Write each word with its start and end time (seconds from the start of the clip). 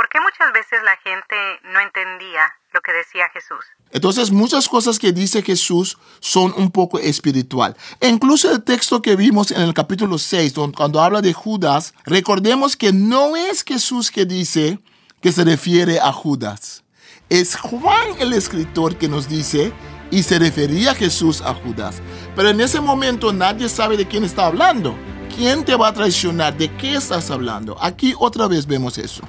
¿por 0.00 0.08
qué 0.08 0.18
muchas 0.18 0.50
veces 0.54 0.82
la 0.82 0.96
gente 1.04 1.36
no 1.74 1.78
entendía 1.78 2.50
lo 2.72 2.80
que 2.80 2.90
decía 2.90 3.28
Jesús? 3.34 3.62
Entonces, 3.90 4.30
muchas 4.30 4.66
cosas 4.66 4.98
que 4.98 5.12
dice 5.12 5.42
Jesús 5.42 5.98
son 6.20 6.54
un 6.56 6.70
poco 6.70 6.98
espiritual. 6.98 7.76
E 8.00 8.08
incluso 8.08 8.50
el 8.50 8.64
texto 8.64 9.02
que 9.02 9.14
vimos 9.14 9.50
en 9.50 9.60
el 9.60 9.74
capítulo 9.74 10.16
6, 10.16 10.54
cuando 10.74 11.02
habla 11.02 11.20
de 11.20 11.34
Judas, 11.34 11.92
recordemos 12.06 12.78
que 12.78 12.94
no 12.94 13.36
es 13.36 13.62
Jesús 13.62 14.10
que 14.10 14.24
dice 14.24 14.78
que 15.20 15.32
se 15.32 15.44
refiere 15.44 16.00
a 16.00 16.12
Judas. 16.12 16.82
Es 17.28 17.56
Juan 17.56 18.08
el 18.20 18.32
escritor 18.32 18.96
que 18.96 19.06
nos 19.06 19.28
dice 19.28 19.70
y 20.10 20.22
se 20.22 20.38
refería 20.38 20.92
a 20.92 20.94
Jesús 20.94 21.42
a 21.42 21.52
Judas. 21.52 22.00
Pero 22.34 22.48
en 22.48 22.62
ese 22.62 22.80
momento 22.80 23.34
nadie 23.34 23.68
sabe 23.68 23.98
de 23.98 24.08
quién 24.08 24.24
está 24.24 24.46
hablando. 24.46 24.96
¿Quién 25.36 25.62
te 25.62 25.76
va 25.76 25.88
a 25.88 25.92
traicionar? 25.92 26.56
¿De 26.56 26.74
qué 26.78 26.94
estás 26.94 27.30
hablando? 27.30 27.76
Aquí 27.82 28.14
otra 28.18 28.48
vez 28.48 28.66
vemos 28.66 28.96
eso. 28.96 29.28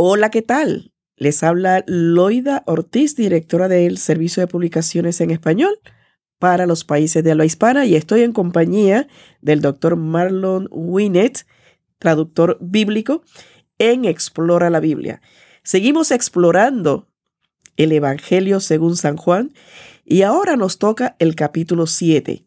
Hola, 0.00 0.30
¿qué 0.30 0.42
tal? 0.42 0.92
Les 1.16 1.42
habla 1.42 1.82
Loida 1.88 2.62
Ortiz, 2.66 3.16
directora 3.16 3.66
del 3.66 3.98
Servicio 3.98 4.40
de 4.40 4.46
Publicaciones 4.46 5.20
en 5.20 5.32
Español 5.32 5.80
para 6.38 6.66
los 6.66 6.84
países 6.84 7.24
de 7.24 7.34
habla 7.34 7.44
hispana 7.44 7.84
y 7.84 7.96
estoy 7.96 8.22
en 8.22 8.32
compañía 8.32 9.08
del 9.40 9.60
doctor 9.60 9.96
Marlon 9.96 10.68
Winnet, 10.70 11.48
traductor 11.98 12.58
bíblico, 12.60 13.24
en 13.80 14.04
Explora 14.04 14.70
la 14.70 14.78
Biblia. 14.78 15.20
Seguimos 15.64 16.12
explorando 16.12 17.08
el 17.76 17.90
Evangelio 17.90 18.60
según 18.60 18.96
San 18.96 19.16
Juan 19.16 19.52
y 20.04 20.22
ahora 20.22 20.54
nos 20.54 20.78
toca 20.78 21.16
el 21.18 21.34
capítulo 21.34 21.88
7. 21.88 22.44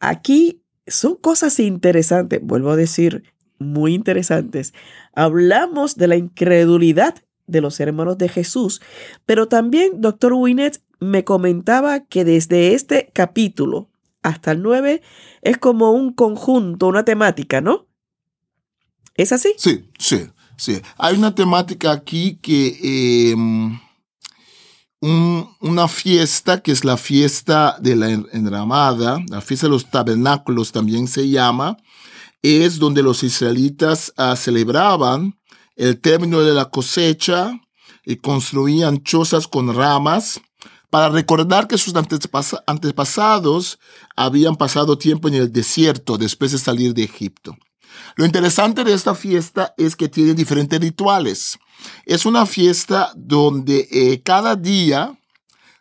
Aquí 0.00 0.64
son 0.88 1.14
cosas 1.14 1.60
interesantes, 1.60 2.40
vuelvo 2.42 2.70
a 2.70 2.76
decir, 2.76 3.22
muy 3.62 3.94
interesantes. 3.94 4.74
Hablamos 5.14 5.96
de 5.96 6.08
la 6.08 6.16
incredulidad 6.16 7.16
de 7.46 7.60
los 7.60 7.80
hermanos 7.80 8.18
de 8.18 8.28
Jesús, 8.28 8.80
pero 9.26 9.48
también, 9.48 10.00
doctor 10.00 10.32
Winnet, 10.32 10.82
me 11.00 11.24
comentaba 11.24 12.00
que 12.00 12.24
desde 12.24 12.74
este 12.74 13.10
capítulo 13.12 13.88
hasta 14.22 14.52
el 14.52 14.62
9 14.62 15.02
es 15.42 15.58
como 15.58 15.90
un 15.90 16.12
conjunto, 16.12 16.86
una 16.86 17.04
temática, 17.04 17.60
¿no? 17.60 17.86
¿Es 19.16 19.32
así? 19.32 19.52
Sí, 19.56 19.84
sí. 19.98 20.28
Sí, 20.62 20.80
hay 20.96 21.16
una 21.16 21.34
temática 21.34 21.90
aquí 21.90 22.38
que 22.40 23.32
em, 23.32 23.76
una 25.00 25.88
fiesta 25.88 26.62
que 26.62 26.70
es 26.70 26.84
la 26.84 26.96
fiesta 26.96 27.76
de 27.80 27.96
la 27.96 28.10
enramada, 28.10 29.18
la 29.28 29.40
fiesta 29.40 29.66
de 29.66 29.72
los 29.72 29.90
tabernáculos 29.90 30.70
también 30.70 31.08
se 31.08 31.28
llama, 31.28 31.76
es 32.42 32.78
donde 32.78 33.02
los 33.02 33.22
israelitas 33.22 34.12
ah, 34.16 34.36
celebraban 34.36 35.38
el 35.76 36.00
término 36.00 36.40
de 36.40 36.52
la 36.52 36.66
cosecha 36.66 37.58
y 38.04 38.16
construían 38.16 39.02
chozas 39.02 39.46
con 39.46 39.74
ramas 39.74 40.40
para 40.90 41.08
recordar 41.08 41.68
que 41.68 41.78
sus 41.78 41.94
antepasados 42.66 43.78
habían 44.14 44.56
pasado 44.56 44.98
tiempo 44.98 45.28
en 45.28 45.34
el 45.34 45.52
desierto 45.52 46.18
después 46.18 46.52
de 46.52 46.58
salir 46.58 46.92
de 46.92 47.04
Egipto. 47.04 47.56
Lo 48.16 48.26
interesante 48.26 48.84
de 48.84 48.92
esta 48.92 49.14
fiesta 49.14 49.74
es 49.78 49.96
que 49.96 50.08
tiene 50.08 50.34
diferentes 50.34 50.78
rituales. 50.80 51.58
Es 52.04 52.26
una 52.26 52.44
fiesta 52.44 53.12
donde 53.16 53.88
eh, 53.90 54.22
cada 54.22 54.56
día 54.56 55.18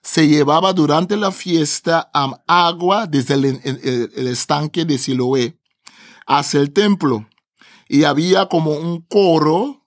se 0.02 0.28
llevaba 0.28 0.74
durante 0.74 1.16
la 1.16 1.32
fiesta 1.32 2.10
agua 2.48 3.06
desde 3.06 3.36
el, 3.36 4.28
estanque 4.28 4.86
de 4.86 4.98
Siloé 4.98 5.61
hacia 6.32 6.60
el 6.62 6.72
templo. 6.72 7.28
Y 7.88 8.06
había 8.06 8.48
como 8.48 8.72
un 8.72 9.02
coro 9.02 9.82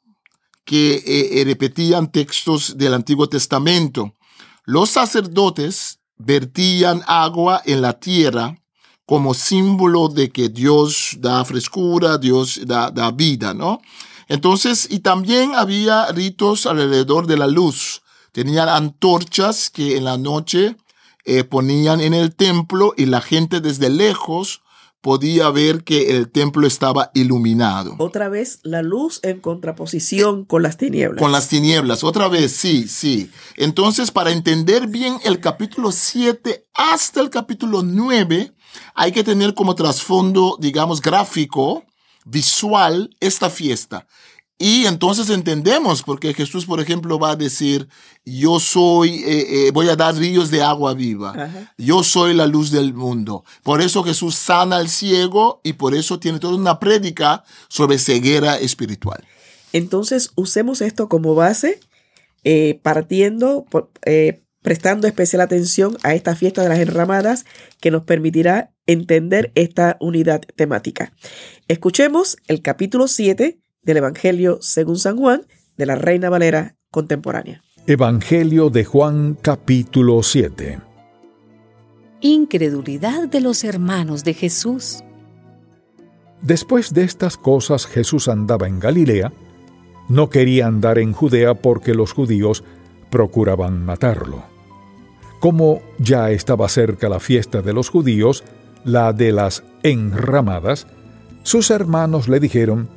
que 0.65 0.97
eh, 0.97 1.41
eh, 1.41 1.45
repetían 1.45 2.11
textos 2.11 2.77
del 2.77 2.95
Antiguo 2.95 3.29
Testamento. 3.29 4.15
Los 4.65 4.91
sacerdotes 4.91 6.01
vertían 6.17 7.03
agua 7.07 7.63
en 7.65 7.83
la 7.83 7.99
tierra 7.99 8.57
como 9.07 9.35
símbolo 9.35 10.09
de 10.09 10.31
que 10.31 10.49
Dios 10.49 11.17
da 11.19 11.45
frescura, 11.45 12.17
Dios 12.19 12.61
da, 12.65 12.91
da 12.91 13.11
vida, 13.11 13.53
¿no? 13.53 13.81
Entonces, 14.29 14.87
y 14.91 15.01
también 15.01 15.55
había 15.55 16.07
ritos 16.13 16.65
alrededor 16.65 17.27
de 17.27 17.37
la 17.37 17.47
luz. 17.47 18.03
Tenían 18.33 18.71
antorchas 18.71 19.69
que 19.69 19.99
en 19.99 20.05
la 20.05 20.17
noche 20.17 20.77
eh, 21.27 21.45
ponían 21.45 22.01
en 22.01 22.15
el 22.15 22.35
templo 22.35 22.95
y 22.97 23.07
la 23.07 23.21
gente 23.21 23.61
desde 23.61 23.91
lejos 23.91 24.63
podía 25.05 25.51
ver 25.51 25.85
que 25.85 26.17
el 26.17 26.31
templo 26.31 26.67
estaba 26.67 27.11
iluminado. 27.13 27.95
Otra 27.99 28.31
vez 28.31 28.61
la 28.63 28.81
luz 28.81 29.21
en 29.23 29.39
contraposición 29.39 30.47
con 30.47 30.63
las 30.63 30.79
tinieblas. 30.79 31.21
Con 31.21 31.31
las 31.31 31.47
tinieblas, 31.49 32.03
otra 32.03 32.27
vez, 32.29 32.53
sí, 32.53 32.89
sí. 32.89 33.31
Entonces, 33.59 34.11
para 34.11 34.31
entender 34.31 34.87
bien 34.87 35.19
el 35.23 35.41
capítulo 35.41 35.93
7 35.93 36.65
hasta 36.73 37.21
el 37.21 37.29
capítulo 37.29 37.83
9, 37.83 38.55
hay 38.95 39.13
que 39.13 39.23
tener 39.23 39.53
como 39.53 39.75
trasfondo, 39.75 40.57
digamos, 40.59 41.03
gráfico, 41.03 41.85
visual, 42.25 43.15
esta 43.21 43.51
fiesta. 43.51 44.07
Y 44.59 44.87
entonces 44.87 45.31
entendemos 45.31 46.03
porque 46.03 46.33
Jesús, 46.33 46.65
por 46.65 46.81
ejemplo, 46.81 47.19
va 47.19 47.33
a 47.33 47.37
decir, 47.37 47.89
yo 48.25 48.61
soy, 48.61 49.25
eh, 49.25 49.67
eh, 49.67 49.71
voy 49.73 49.89
a 49.89 49.97
dar 49.97 50.15
ríos 50.15 50.51
de 50.51 50.63
agua 50.63 50.95
viva. 50.95 51.51
Yo 51.77 52.05
soy 52.05 52.35
la 52.35 52.47
luz 52.47 52.71
del 52.71 52.95
mundo. 52.95 53.45
Por 53.65 53.83
eso 53.83 54.05
Jesús 54.05 54.37
sana 54.37 54.77
al 54.77 54.89
ciego 54.89 55.61
y 55.65 55.73
por 55.73 55.95
eso 55.95 56.21
tiene 56.21 56.39
toda 56.39 56.57
una 56.57 56.79
prédica 56.79 57.43
sobre 57.69 57.99
ceguera 57.99 58.57
espiritual. 58.59 59.25
Entonces 59.73 60.31
usemos 60.37 60.81
esto 60.83 61.09
como 61.09 61.35
base, 61.35 61.81
eh, 62.45 62.79
partiendo, 62.81 63.67
prestando 64.63 65.09
especial 65.09 65.41
atención 65.43 65.99
a 66.05 66.15
esta 66.15 66.37
fiesta 66.37 66.63
de 66.63 66.69
las 66.69 66.79
enramadas 66.79 67.45
que 67.81 67.91
nos 67.91 68.05
permitirá 68.05 68.71
entender 68.87 69.51
esta 69.57 69.97
unidad 69.99 70.43
temática. 70.55 71.13
Escuchemos 71.67 72.37
el 72.47 72.63
capítulo 72.63 73.09
7 73.09 73.59
del 73.85 73.99
Evangelio 73.99 74.59
según 74.61 74.99
San 74.99 75.17
Juan 75.17 75.43
de 75.77 75.87
la 75.87 75.97
Reina 75.97 76.31
Valera 76.31 76.77
contemporánea. 76.91 77.63
Evangelio 77.87 78.71
de 78.71 78.85
Juan 78.85 79.37
capítulo 79.41 80.23
7 80.23 80.79
Incredulidad 82.21 83.29
de 83.29 83.41
los 83.43 83.65
hermanos 83.65 84.25
de 84.25 84.33
Jesús. 84.33 85.05
Después 86.41 86.95
de 86.95 87.05
estas 87.05 87.37
cosas 87.37 87.87
Jesús 87.87 88.29
andaba 88.29 88.67
en 88.67 88.81
Galilea, 88.81 89.33
no 90.09 90.31
quería 90.31 90.67
andar 90.67 90.99
en 90.99 91.13
Judea 91.13 91.55
porque 91.55 91.95
los 91.95 92.13
judíos 92.13 92.65
procuraban 93.11 93.85
matarlo. 93.85 94.43
Como 95.41 95.83
ya 95.99 96.31
estaba 96.31 96.69
cerca 96.69 97.09
la 97.09 97.21
fiesta 97.21 97.61
de 97.61 97.75
los 97.75 97.91
judíos, 97.91 98.45
la 98.85 99.13
de 99.13 99.33
las 99.33 99.63
enramadas, 99.83 100.87
sus 101.43 101.71
hermanos 101.71 102.29
le 102.29 102.41
dijeron, 102.41 102.89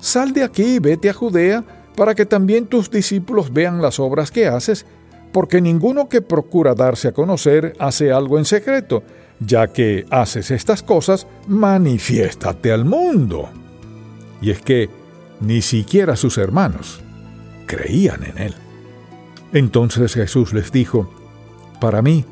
Sal 0.00 0.32
de 0.32 0.44
aquí 0.44 0.76
y 0.76 0.78
vete 0.78 1.10
a 1.10 1.14
Judea, 1.14 1.64
para 1.96 2.14
que 2.14 2.26
también 2.26 2.66
tus 2.66 2.90
discípulos 2.90 3.52
vean 3.52 3.80
las 3.80 3.98
obras 3.98 4.30
que 4.30 4.46
haces, 4.46 4.86
porque 5.32 5.60
ninguno 5.60 6.08
que 6.08 6.22
procura 6.22 6.74
darse 6.74 7.08
a 7.08 7.12
conocer 7.12 7.74
hace 7.78 8.12
algo 8.12 8.38
en 8.38 8.44
secreto, 8.44 9.02
ya 9.40 9.68
que 9.68 10.06
haces 10.10 10.50
estas 10.50 10.82
cosas, 10.82 11.26
manifiéstate 11.48 12.72
al 12.72 12.84
mundo. 12.84 13.48
Y 14.40 14.50
es 14.50 14.60
que 14.60 14.88
ni 15.40 15.62
siquiera 15.62 16.16
sus 16.16 16.38
hermanos 16.38 17.00
creían 17.66 18.24
en 18.24 18.38
él. 18.38 18.54
Entonces 19.52 20.14
Jesús 20.14 20.52
les 20.52 20.72
dijo, 20.72 21.10
para 21.80 22.02
mí, 22.02 22.24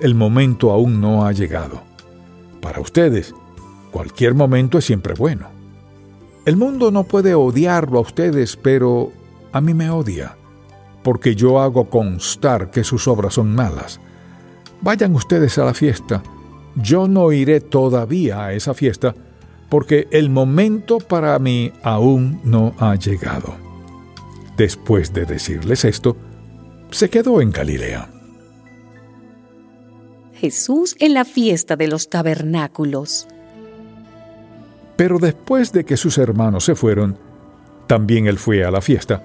el 0.00 0.14
momento 0.14 0.70
aún 0.70 1.00
no 1.00 1.26
ha 1.26 1.32
llegado. 1.32 1.82
Para 2.60 2.80
ustedes, 2.80 3.34
cualquier 3.90 4.34
momento 4.34 4.78
es 4.78 4.84
siempre 4.84 5.14
bueno. 5.14 5.53
El 6.44 6.56
mundo 6.56 6.90
no 6.90 7.04
puede 7.04 7.34
odiarlo 7.34 7.98
a 7.98 8.02
ustedes, 8.02 8.56
pero 8.56 9.12
a 9.52 9.60
mí 9.60 9.72
me 9.72 9.88
odia, 9.88 10.36
porque 11.02 11.34
yo 11.34 11.58
hago 11.60 11.88
constar 11.88 12.70
que 12.70 12.84
sus 12.84 13.08
obras 13.08 13.34
son 13.34 13.54
malas. 13.54 13.98
Vayan 14.82 15.14
ustedes 15.14 15.56
a 15.58 15.64
la 15.64 15.72
fiesta. 15.72 16.22
Yo 16.76 17.08
no 17.08 17.32
iré 17.32 17.60
todavía 17.60 18.44
a 18.44 18.52
esa 18.52 18.74
fiesta, 18.74 19.14
porque 19.70 20.06
el 20.10 20.28
momento 20.28 20.98
para 20.98 21.38
mí 21.38 21.72
aún 21.82 22.40
no 22.44 22.74
ha 22.78 22.94
llegado. 22.96 23.54
Después 24.56 25.14
de 25.14 25.24
decirles 25.24 25.84
esto, 25.84 26.16
se 26.90 27.08
quedó 27.08 27.40
en 27.40 27.52
Galilea. 27.52 28.10
Jesús 30.34 30.94
en 30.98 31.14
la 31.14 31.24
fiesta 31.24 31.76
de 31.76 31.88
los 31.88 32.10
tabernáculos. 32.10 33.28
Pero 34.96 35.18
después 35.18 35.72
de 35.72 35.84
que 35.84 35.96
sus 35.96 36.18
hermanos 36.18 36.64
se 36.64 36.74
fueron, 36.74 37.18
también 37.86 38.26
él 38.26 38.38
fue 38.38 38.64
a 38.64 38.70
la 38.70 38.80
fiesta, 38.80 39.22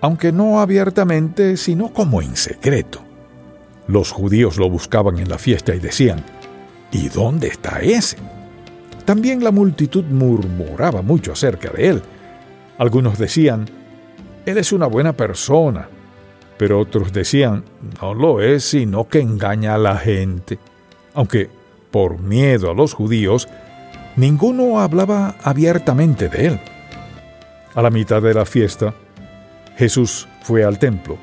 aunque 0.00 0.32
no 0.32 0.60
abiertamente, 0.60 1.56
sino 1.56 1.92
como 1.92 2.22
en 2.22 2.36
secreto. 2.36 3.00
Los 3.86 4.12
judíos 4.12 4.58
lo 4.58 4.68
buscaban 4.68 5.18
en 5.18 5.28
la 5.28 5.38
fiesta 5.38 5.74
y 5.74 5.78
decían, 5.78 6.24
¿y 6.92 7.08
dónde 7.08 7.48
está 7.48 7.80
ese? 7.80 8.18
También 9.04 9.42
la 9.42 9.50
multitud 9.50 10.04
murmuraba 10.04 11.00
mucho 11.00 11.32
acerca 11.32 11.70
de 11.70 11.88
él. 11.88 12.02
Algunos 12.76 13.18
decían, 13.18 13.66
Él 14.44 14.58
es 14.58 14.70
una 14.70 14.86
buena 14.86 15.14
persona, 15.14 15.88
pero 16.58 16.78
otros 16.78 17.12
decían, 17.12 17.64
no 18.02 18.12
lo 18.12 18.42
es, 18.42 18.64
sino 18.64 19.08
que 19.08 19.20
engaña 19.20 19.74
a 19.74 19.78
la 19.78 19.96
gente. 19.96 20.58
Aunque, 21.14 21.48
por 21.90 22.18
miedo 22.18 22.70
a 22.70 22.74
los 22.74 22.92
judíos, 22.92 23.48
ninguno 24.18 24.80
hablaba 24.80 25.36
abiertamente 25.42 26.28
de 26.28 26.46
él. 26.48 26.60
A 27.74 27.80
la 27.80 27.90
mitad 27.90 28.20
de 28.20 28.34
la 28.34 28.44
fiesta, 28.44 28.92
Jesús 29.76 30.28
fue 30.42 30.64
al 30.64 30.78
templo 30.78 31.16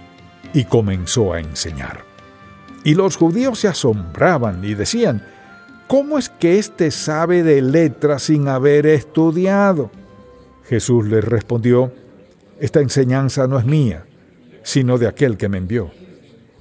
y 0.54 0.64
comenzó 0.64 1.34
a 1.34 1.40
enseñar. 1.40 2.04
Y 2.84 2.96
los 2.96 3.18
judíos 3.18 3.60
se 3.60 3.68
asombraban 3.68 4.64
y 4.64 4.74
decían, 4.74 5.26
¿Cómo 5.88 6.18
es 6.18 6.30
que 6.30 6.58
éste 6.58 6.90
sabe 6.90 7.44
de 7.44 7.62
letras 7.62 8.24
sin 8.24 8.48
haber 8.48 8.88
estudiado? 8.88 9.92
Jesús 10.68 11.06
les 11.06 11.24
respondió, 11.24 11.92
Esta 12.60 12.80
enseñanza 12.80 13.48
no 13.48 13.60
es 13.60 13.66
mía, 13.66 14.06
sino 14.64 14.98
de 14.98 15.08
aquel 15.08 15.38
que 15.38 15.50
me 15.50 15.58
envió. 15.58 15.92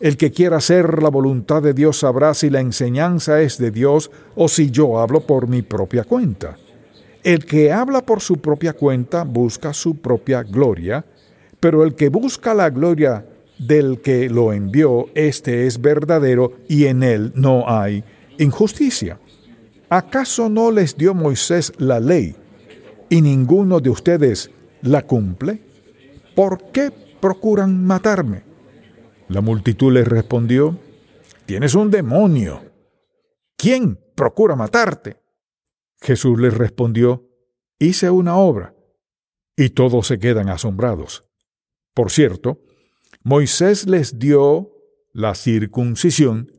El 0.00 0.16
que 0.16 0.32
quiera 0.32 0.56
hacer 0.56 1.02
la 1.02 1.08
voluntad 1.08 1.62
de 1.62 1.72
Dios 1.72 2.00
sabrá 2.00 2.34
si 2.34 2.50
la 2.50 2.60
enseñanza 2.60 3.40
es 3.40 3.58
de 3.58 3.70
Dios 3.70 4.10
o 4.34 4.48
si 4.48 4.70
yo 4.70 4.98
hablo 4.98 5.20
por 5.20 5.46
mi 5.46 5.62
propia 5.62 6.04
cuenta. 6.04 6.56
El 7.22 7.44
que 7.44 7.72
habla 7.72 8.04
por 8.04 8.20
su 8.20 8.38
propia 8.38 8.72
cuenta 8.72 9.22
busca 9.22 9.72
su 9.72 9.96
propia 9.96 10.42
gloria, 10.42 11.04
pero 11.60 11.84
el 11.84 11.94
que 11.94 12.08
busca 12.08 12.52
la 12.54 12.70
gloria 12.70 13.24
del 13.58 14.00
que 14.00 14.28
lo 14.28 14.52
envió, 14.52 15.06
éste 15.14 15.66
es 15.66 15.80
verdadero 15.80 16.52
y 16.68 16.86
en 16.86 17.02
él 17.02 17.32
no 17.34 17.64
hay 17.68 18.04
injusticia. 18.38 19.18
¿Acaso 19.88 20.48
no 20.48 20.70
les 20.70 20.96
dio 20.96 21.14
Moisés 21.14 21.72
la 21.78 22.00
ley 22.00 22.34
y 23.08 23.22
ninguno 23.22 23.80
de 23.80 23.90
ustedes 23.90 24.50
la 24.82 25.02
cumple? 25.02 25.60
¿Por 26.34 26.72
qué 26.72 26.90
procuran 27.20 27.84
matarme? 27.86 28.53
La 29.34 29.40
multitud 29.40 29.92
les 29.92 30.06
respondió, 30.06 30.78
Tienes 31.44 31.74
un 31.74 31.90
demonio. 31.90 32.62
¿Quién 33.56 33.98
procura 34.14 34.54
matarte? 34.54 35.16
Jesús 36.00 36.38
les 36.38 36.54
respondió, 36.54 37.28
Hice 37.80 38.10
una 38.10 38.36
obra. 38.36 38.76
Y 39.56 39.70
todos 39.70 40.06
se 40.06 40.20
quedan 40.20 40.50
asombrados. 40.50 41.28
Por 41.94 42.12
cierto, 42.12 42.60
Moisés 43.24 43.88
les 43.88 44.20
dio 44.20 44.70
la 45.12 45.34
circuncisión 45.34 46.52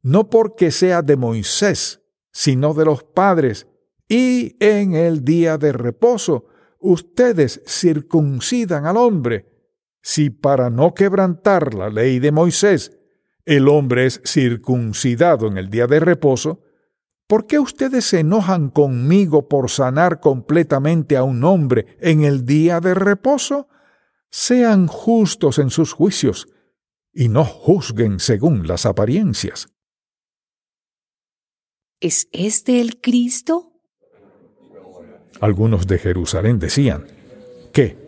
no 0.00 0.30
porque 0.30 0.70
sea 0.70 1.02
de 1.02 1.16
Moisés, 1.16 2.00
sino 2.32 2.72
de 2.72 2.86
los 2.86 3.04
padres, 3.04 3.66
y 4.08 4.56
en 4.64 4.94
el 4.94 5.22
día 5.22 5.58
de 5.58 5.72
reposo 5.72 6.46
ustedes 6.78 7.60
circuncidan 7.66 8.86
al 8.86 8.96
hombre. 8.96 9.55
Si 10.08 10.30
para 10.30 10.70
no 10.70 10.94
quebrantar 10.94 11.74
la 11.74 11.90
ley 11.90 12.20
de 12.20 12.30
Moisés 12.30 12.96
el 13.44 13.66
hombre 13.66 14.06
es 14.06 14.22
circuncidado 14.24 15.48
en 15.48 15.58
el 15.58 15.68
día 15.68 15.88
de 15.88 15.98
reposo, 15.98 16.62
¿por 17.26 17.48
qué 17.48 17.58
ustedes 17.58 18.04
se 18.04 18.20
enojan 18.20 18.70
conmigo 18.70 19.48
por 19.48 19.68
sanar 19.68 20.20
completamente 20.20 21.16
a 21.16 21.24
un 21.24 21.42
hombre 21.42 21.96
en 21.98 22.22
el 22.22 22.46
día 22.46 22.78
de 22.78 22.94
reposo? 22.94 23.66
Sean 24.30 24.86
justos 24.86 25.58
en 25.58 25.70
sus 25.70 25.92
juicios 25.92 26.46
y 27.12 27.28
no 27.28 27.44
juzguen 27.44 28.20
según 28.20 28.68
las 28.68 28.86
apariencias. 28.86 29.66
¿Es 31.98 32.28
este 32.30 32.80
el 32.80 33.00
Cristo? 33.00 33.72
Algunos 35.40 35.88
de 35.88 35.98
Jerusalén 35.98 36.60
decían, 36.60 37.08
¿qué? 37.72 38.05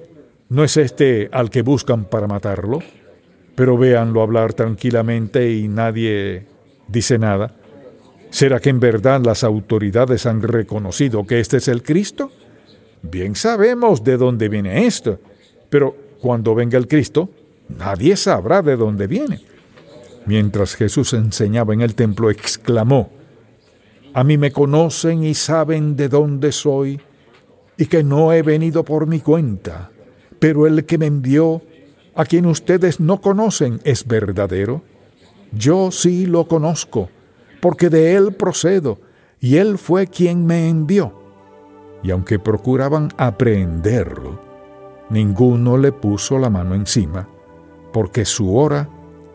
¿No 0.51 0.65
es 0.65 0.77
este 0.79 1.29
al 1.33 1.51
que 1.51 1.63
buscan 1.63 2.05
para 2.07 2.27
matarlo? 2.27 2.79
Pero 3.55 3.77
véanlo 3.77 4.23
hablar 4.23 4.55
tranquilamente 4.55 5.53
y 5.53 5.69
nadie 5.69 6.47
dice 6.87 7.19
nada. 7.19 7.55
¿Será 8.31 8.61
que 8.61 8.71
en 8.71 8.81
verdad 8.81 9.21
las 9.23 9.45
autoridades 9.45 10.27
han 10.27 10.43
reconocido 10.43 11.27
que 11.27 11.41
este 11.41 11.59
es 11.59 11.69
el 11.69 11.83
Cristo? 11.83 12.31
Bien 13.03 13.35
sabemos 13.35 14.03
de 14.05 14.17
dónde 14.17 14.49
viene 14.49 14.87
esto, 14.87 15.19
pero 15.69 15.95
cuando 16.21 16.55
venga 16.55 16.79
el 16.79 16.89
Cristo, 16.89 17.29
nadie 17.69 18.17
sabrá 18.17 18.63
de 18.63 18.77
dónde 18.77 19.07
viene. 19.07 19.41
Mientras 20.27 20.75
Jesús 20.75 21.13
enseñaba 21.13 21.75
en 21.75 21.81
el 21.81 21.95
templo, 21.95 22.31
exclamó, 22.31 23.11
a 24.15 24.25
mí 24.25 24.37
me 24.39 24.51
conocen 24.51 25.25
y 25.25 25.35
saben 25.35 25.95
de 25.95 26.09
dónde 26.09 26.53
soy 26.53 27.01
y 27.77 27.87
que 27.87 28.03
no 28.03 28.33
he 28.33 28.43
venido 28.43 28.85
por 28.85 29.07
mi 29.07 29.21
cuenta, 29.21 29.91
pero 30.39 30.67
el 30.67 30.85
que 30.85 30.99
me 30.99 31.07
envió, 31.07 31.63
a 32.15 32.25
quien 32.25 32.47
ustedes 32.47 33.01
no 33.01 33.21
conocen, 33.21 33.81
es 33.85 34.07
verdadero. 34.07 34.83
Yo 35.53 35.91
sí 35.91 36.27
lo 36.27 36.47
conozco, 36.49 37.09
porque 37.61 37.89
de 37.89 38.15
él 38.15 38.33
procedo, 38.33 38.99
y 39.41 39.57
él 39.57 39.79
fue 39.79 40.07
quien 40.07 40.47
me 40.47 40.69
envió. 40.69 41.13
Y 42.03 42.11
aunque 42.11 42.39
procuraban 42.39 43.11
aprehenderlo, 43.17 44.41
ninguno 45.11 45.77
le 45.77 45.93
puso 45.93 46.39
la 46.39 46.51
mano 46.51 46.75
encima, 46.75 47.29
porque 47.93 48.25
su 48.25 48.57
hora 48.57 48.89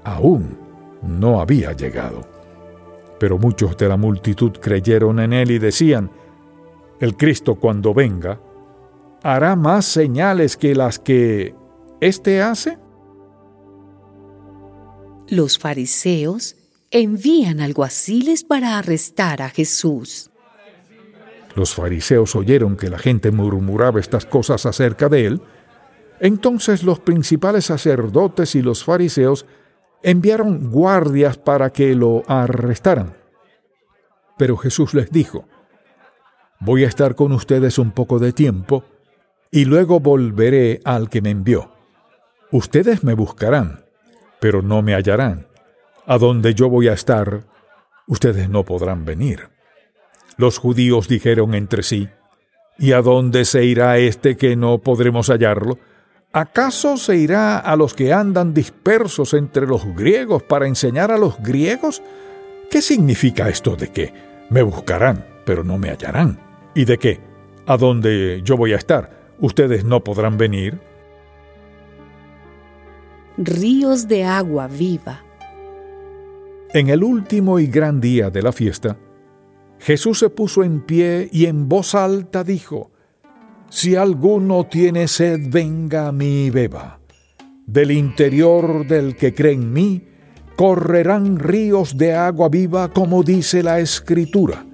aún 0.04 0.58
no 1.02 1.42
había 1.42 1.74
llegado. 1.74 2.22
Pero 3.20 3.38
muchos 3.38 3.78
de 3.78 3.88
la 3.88 3.98
multitud 3.98 4.52
creyeron 4.60 5.20
en 5.20 5.34
él 5.34 5.52
y 5.52 5.60
decían, 5.60 6.12
el 7.00 7.16
Cristo 7.16 7.56
cuando 7.56 7.94
venga, 7.94 8.40
hará 9.24 9.56
más 9.56 9.86
señales 9.86 10.58
que 10.58 10.76
las 10.76 11.00
que 11.00 11.56
éste 12.02 12.42
hace. 12.42 12.78
Los 15.30 15.58
fariseos 15.58 16.58
envían 16.92 17.62
alguaciles 17.62 18.44
para 18.44 18.78
arrestar 18.78 19.42
a 19.42 19.50
Jesús. 19.50 20.30
Los 21.56 21.74
fariseos 21.74 22.36
oyeron 22.36 22.76
que 22.76 22.90
la 22.90 23.00
gente 23.00 23.32
murmuraba 23.32 24.00
estas 24.00 24.26
cosas 24.26 24.66
acerca 24.66 25.08
de 25.08 25.26
él. 25.26 25.42
Entonces 26.20 26.84
los 26.84 27.00
principales 27.00 27.66
sacerdotes 27.66 28.56
y 28.56 28.62
los 28.62 28.84
fariseos 28.84 29.46
enviaron 30.04 30.70
guardias 30.70 31.38
para 31.38 31.72
que 31.72 31.96
lo 31.96 32.24
arrestaran. 32.28 33.16
Pero 34.38 34.58
Jesús 34.58 34.94
les 34.94 35.12
dijo, 35.12 35.48
voy 36.60 36.84
a 36.84 36.88
estar 36.88 37.16
con 37.16 37.32
ustedes 37.32 37.78
un 37.78 37.92
poco 37.92 38.20
de 38.20 38.34
tiempo 38.34 38.84
y 39.54 39.66
luego 39.66 40.00
volveré 40.00 40.82
al 40.84 41.10
que 41.10 41.22
me 41.22 41.30
envió. 41.30 41.72
Ustedes 42.52 43.04
me 43.04 43.14
buscarán, 43.14 43.86
pero 44.40 44.64
no 44.64 44.82
me 44.82 44.96
hallarán. 44.96 45.46
A 46.08 46.18
donde 46.18 46.56
yo 46.56 46.70
voy 46.70 46.88
a 46.88 46.94
estar, 46.94 47.44
ustedes 48.08 48.50
no 48.50 48.66
podrán 48.66 49.06
venir. 49.06 49.50
Los 50.38 50.58
judíos 50.58 51.08
dijeron 51.08 51.54
entre 51.54 51.84
sí, 51.84 52.10
¿y 52.80 52.94
a 52.94 53.04
dónde 53.04 53.46
se 53.46 53.64
irá 53.64 54.00
este 54.00 54.38
que 54.38 54.56
no 54.56 54.80
podremos 54.80 55.28
hallarlo? 55.28 55.78
¿Acaso 56.32 56.98
se 56.98 57.18
irá 57.18 57.60
a 57.60 57.76
los 57.76 57.94
que 57.94 58.12
andan 58.12 58.56
dispersos 58.56 59.36
entre 59.36 59.68
los 59.68 59.86
griegos 59.96 60.42
para 60.42 60.66
enseñar 60.66 61.12
a 61.12 61.20
los 61.20 61.38
griegos? 61.44 62.02
¿Qué 62.72 62.82
significa 62.82 63.50
esto 63.50 63.76
de 63.76 63.90
que 63.90 64.14
me 64.50 64.64
buscarán, 64.64 65.28
pero 65.46 65.64
no 65.64 65.78
me 65.78 65.92
hallarán? 65.92 66.40
¿Y 66.74 66.86
de 66.86 66.98
que 66.98 67.20
a 67.68 67.78
donde 67.78 68.42
yo 68.44 68.58
voy 68.58 68.74
a 68.74 68.78
estar, 68.78 69.23
ustedes 69.40 69.84
no 69.84 70.04
podrán 70.04 70.38
venir? 70.38 70.80
Ríos 73.38 74.08
de 74.08 74.24
agua 74.26 74.68
viva. 74.68 75.24
En 76.74 76.90
el 76.90 77.04
último 77.04 77.60
y 77.60 77.68
gran 77.68 78.02
día 78.02 78.30
de 78.30 78.42
la 78.42 78.52
fiesta, 78.52 78.98
Jesús 79.80 80.20
se 80.20 80.30
puso 80.30 80.64
en 80.64 80.82
pie 80.82 81.30
y 81.32 81.46
en 81.46 81.68
voz 81.68 81.94
alta 81.94 82.44
dijo, 82.44 82.92
si 83.70 83.96
alguno 83.96 84.68
tiene 84.68 85.08
sed, 85.08 85.48
venga 85.50 86.08
a 86.08 86.12
mí 86.12 86.46
y 86.46 86.50
beba. 86.52 87.00
Del 87.66 87.92
interior 87.92 88.86
del 88.86 89.16
que 89.16 89.34
cree 89.34 89.54
en 89.54 89.74
mí, 89.74 90.08
correrán 90.56 91.40
ríos 91.40 91.98
de 91.98 92.14
agua 92.14 92.50
viva, 92.50 92.90
como 92.90 93.24
dice 93.24 93.64
la 93.64 93.80
Escritura. 93.80 94.66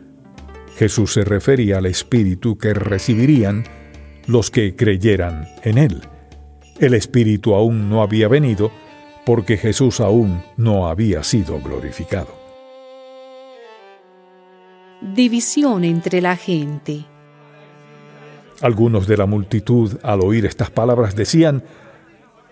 Jesús 0.75 1.13
se 1.13 1.23
refería 1.23 1.77
al 1.77 1.85
Espíritu 1.85 2.57
que 2.57 2.73
recibirían 2.73 3.63
los 4.29 4.51
que 4.51 4.75
creyeran 4.75 5.47
en 5.63 5.79
Él. 5.79 6.03
El 6.79 6.93
Espíritu 6.93 7.55
aún 7.55 7.89
no 7.89 8.03
había 8.03 8.27
venido 8.27 8.71
porque 9.25 9.57
Jesús 9.57 9.99
aún 9.99 10.43
no 10.55 10.87
había 10.87 11.23
sido 11.23 11.59
glorificado. 11.59 12.37
División 15.01 15.83
entre 15.83 16.21
la 16.21 16.35
gente. 16.35 17.05
Algunos 18.61 19.07
de 19.07 19.17
la 19.17 19.25
multitud 19.25 19.97
al 20.03 20.21
oír 20.21 20.45
estas 20.45 20.69
palabras 20.69 21.15
decían, 21.15 21.63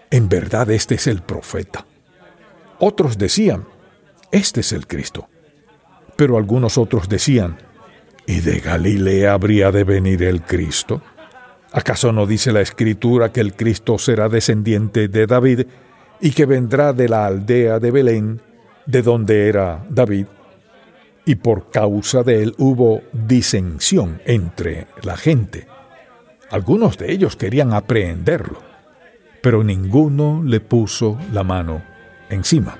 en 0.09 0.29
verdad 0.29 0.71
este 0.71 0.95
es 0.95 1.05
el 1.05 1.21
profeta. 1.21 1.85
Otros 2.79 3.19
decían, 3.19 3.65
este 4.31 4.61
es 4.61 4.73
el 4.73 4.87
Cristo. 4.87 5.27
Pero 6.15 6.37
algunos 6.37 6.79
otros 6.79 7.07
decían, 7.07 7.57
¿y 8.25 8.39
de 8.39 8.61
Galilea 8.61 9.33
habría 9.33 9.71
de 9.71 9.83
venir 9.83 10.23
el 10.23 10.41
Cristo? 10.41 11.03
¿Acaso 11.77 12.11
no 12.11 12.25
dice 12.25 12.51
la 12.51 12.61
Escritura 12.61 13.31
que 13.31 13.39
el 13.39 13.55
Cristo 13.55 13.99
será 13.99 14.29
descendiente 14.29 15.09
de 15.09 15.27
David 15.27 15.67
y 16.19 16.31
que 16.31 16.47
vendrá 16.47 16.91
de 16.91 17.07
la 17.07 17.27
aldea 17.27 17.77
de 17.77 17.91
Belén, 17.91 18.41
de 18.87 19.03
donde 19.03 19.47
era 19.47 19.85
David? 19.87 20.25
Y 21.23 21.35
por 21.35 21.69
causa 21.69 22.23
de 22.23 22.41
él 22.41 22.55
hubo 22.57 23.03
disensión 23.13 24.19
entre 24.25 24.87
la 25.03 25.15
gente. 25.17 25.67
Algunos 26.49 26.97
de 26.97 27.11
ellos 27.11 27.35
querían 27.35 27.71
aprehenderlo, 27.75 28.59
pero 29.43 29.63
ninguno 29.63 30.41
le 30.43 30.59
puso 30.61 31.19
la 31.31 31.43
mano 31.43 31.83
encima. 32.31 32.75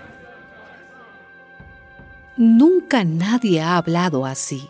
Nunca 2.35 3.03
nadie 3.03 3.61
ha 3.61 3.77
hablado 3.77 4.25
así. 4.25 4.67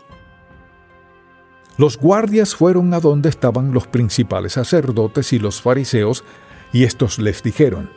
Los 1.78 1.96
guardias 1.96 2.54
fueron 2.54 2.92
a 2.92 3.00
donde 3.00 3.28
estaban 3.28 3.72
los 3.72 3.86
principales 3.86 4.54
sacerdotes 4.54 5.32
y 5.32 5.38
los 5.38 5.62
fariseos, 5.62 6.24
y 6.72 6.84
estos 6.84 7.18
les 7.18 7.42
dijeron, 7.42 7.88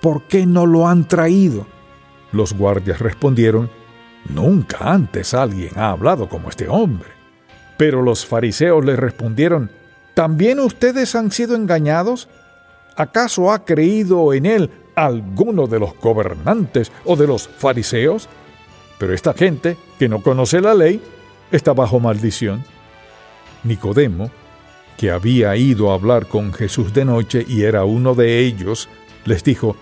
¿por 0.00 0.22
qué 0.22 0.46
no 0.46 0.64
lo 0.64 0.88
han 0.88 1.06
traído? 1.06 1.66
Los 2.32 2.54
guardias 2.54 3.00
respondieron, 3.00 3.70
Nunca 4.28 4.78
antes 4.92 5.32
alguien 5.34 5.70
ha 5.76 5.90
hablado 5.90 6.28
como 6.28 6.48
este 6.48 6.68
hombre. 6.68 7.08
Pero 7.76 8.02
los 8.02 8.26
fariseos 8.26 8.84
le 8.84 8.96
respondieron, 8.96 9.70
¿también 10.14 10.60
ustedes 10.60 11.14
han 11.14 11.30
sido 11.30 11.56
engañados? 11.56 12.28
¿Acaso 12.96 13.52
ha 13.52 13.64
creído 13.64 14.32
en 14.32 14.46
él 14.46 14.70
alguno 14.94 15.66
de 15.66 15.78
los 15.78 15.96
gobernantes 15.98 16.90
o 17.04 17.16
de 17.16 17.26
los 17.26 17.48
fariseos? 17.48 18.28
Pero 18.98 19.14
esta 19.14 19.32
gente, 19.32 19.76
que 19.98 20.08
no 20.08 20.22
conoce 20.22 20.60
la 20.60 20.74
ley, 20.74 21.00
está 21.52 21.72
bajo 21.72 22.00
maldición. 22.00 22.64
Nicodemo, 23.64 24.30
que 24.96 25.10
había 25.10 25.54
ido 25.56 25.90
a 25.90 25.94
hablar 25.94 26.26
con 26.26 26.52
Jesús 26.52 26.92
de 26.92 27.04
noche 27.04 27.44
y 27.46 27.62
era 27.62 27.84
uno 27.84 28.14
de 28.14 28.40
ellos, 28.40 28.88
les 29.24 29.44
dijo, 29.44 29.76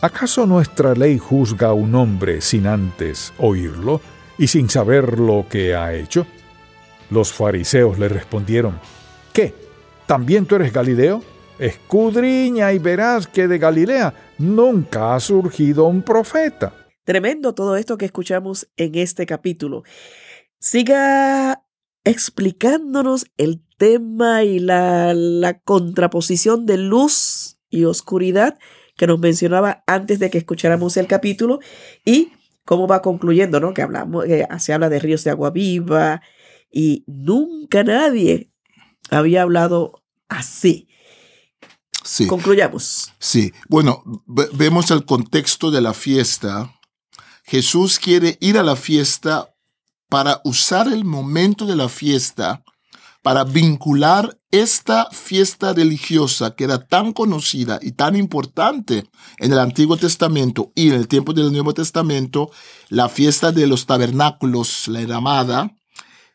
¿acaso 0.00 0.46
nuestra 0.46 0.94
ley 0.94 1.18
juzga 1.18 1.68
a 1.68 1.72
un 1.74 1.94
hombre 1.94 2.40
sin 2.40 2.66
antes 2.66 3.32
oírlo 3.38 4.00
y 4.38 4.46
sin 4.46 4.70
saber 4.70 5.18
lo 5.18 5.46
que 5.48 5.74
ha 5.74 5.94
hecho? 5.94 6.26
Los 7.10 7.32
fariseos 7.32 7.98
le 7.98 8.08
respondieron, 8.08 8.80
¿qué? 9.32 9.54
¿También 10.06 10.46
tú 10.46 10.56
eres 10.56 10.72
Galileo? 10.72 11.22
Escudriña 11.58 12.72
y 12.72 12.78
verás 12.78 13.26
que 13.26 13.46
de 13.46 13.58
Galilea 13.58 14.14
nunca 14.38 15.14
ha 15.14 15.20
surgido 15.20 15.84
un 15.84 16.02
profeta. 16.02 16.72
Tremendo 17.04 17.54
todo 17.54 17.76
esto 17.76 17.98
que 17.98 18.06
escuchamos 18.06 18.68
en 18.76 18.94
este 18.94 19.26
capítulo. 19.26 19.82
Siga 20.58 21.61
explicándonos 22.04 23.26
el 23.36 23.62
tema 23.78 24.44
y 24.44 24.58
la, 24.58 25.14
la 25.14 25.60
contraposición 25.60 26.66
de 26.66 26.78
luz 26.78 27.58
y 27.70 27.84
oscuridad 27.84 28.58
que 28.96 29.06
nos 29.06 29.18
mencionaba 29.18 29.82
antes 29.86 30.18
de 30.18 30.30
que 30.30 30.38
escucháramos 30.38 30.96
el 30.96 31.06
capítulo 31.06 31.60
y 32.04 32.32
cómo 32.64 32.86
va 32.86 33.02
concluyendo, 33.02 33.60
¿no? 33.60 33.74
Que 33.74 33.82
hablamos, 33.82 34.24
se 34.58 34.72
habla 34.72 34.88
de 34.88 34.98
ríos 34.98 35.24
de 35.24 35.30
agua 35.30 35.50
viva 35.50 36.22
y 36.70 37.04
nunca 37.06 37.84
nadie 37.84 38.50
había 39.10 39.42
hablado 39.42 40.02
así. 40.28 40.88
Sí. 42.04 42.26
Concluyamos. 42.26 43.12
Sí. 43.18 43.52
Bueno, 43.68 44.02
vemos 44.26 44.90
el 44.90 45.04
contexto 45.04 45.70
de 45.70 45.80
la 45.80 45.94
fiesta. 45.94 46.74
Jesús 47.44 47.98
quiere 47.98 48.38
ir 48.40 48.58
a 48.58 48.62
la 48.62 48.76
fiesta 48.76 49.51
para 50.12 50.42
usar 50.44 50.88
el 50.88 51.06
momento 51.06 51.64
de 51.64 51.74
la 51.74 51.88
fiesta 51.88 52.62
para 53.22 53.44
vincular 53.44 54.38
esta 54.50 55.08
fiesta 55.10 55.72
religiosa 55.72 56.54
que 56.54 56.64
era 56.64 56.86
tan 56.86 57.14
conocida 57.14 57.78
y 57.80 57.92
tan 57.92 58.14
importante 58.14 59.06
en 59.38 59.52
el 59.54 59.58
Antiguo 59.58 59.96
Testamento 59.96 60.70
y 60.74 60.88
en 60.88 60.96
el 60.96 61.08
tiempo 61.08 61.32
del 61.32 61.50
Nuevo 61.50 61.72
Testamento, 61.72 62.50
la 62.90 63.08
fiesta 63.08 63.52
de 63.52 63.66
los 63.66 63.86
tabernáculos, 63.86 64.86
la 64.88 65.00
enramada, 65.00 65.74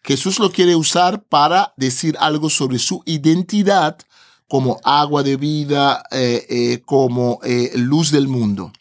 Jesús 0.03 0.39
lo 0.39 0.49
quiere 0.49 0.75
usar 0.75 1.23
para 1.25 1.75
decir 1.77 2.17
algo 2.19 2.49
sobre 2.49 2.79
su 2.79 3.03
identidad 3.05 3.99
como 4.47 4.79
agua 4.83 5.21
de 5.21 5.37
vida, 5.37 6.01
eh, 6.09 6.47
eh, 6.49 6.81
como 6.83 7.41
eh, 7.43 7.73
luz 7.75 8.09
del 8.09 8.27
mundo. 8.27 8.71